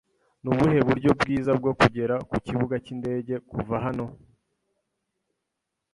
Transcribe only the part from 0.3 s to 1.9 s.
Nubuhe buryo bwiza bwo